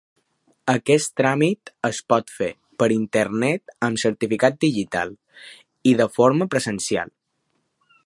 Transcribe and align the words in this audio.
Aquest 0.71 1.11
tràmit 1.21 1.71
es 1.89 1.99
pot 2.13 2.33
fer 2.39 2.47
per 2.83 2.89
internet 2.97 3.75
amb 3.89 4.03
certificat 4.07 4.61
digital 4.69 5.15
i 5.93 5.97
de 6.03 6.13
forma 6.21 6.53
presencial. 6.57 7.17